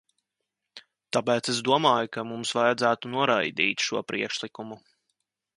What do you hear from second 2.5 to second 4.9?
vajadzētu noraidīt šo priekšlikumu.